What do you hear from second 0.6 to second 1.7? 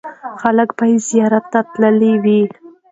به یې زیارت ته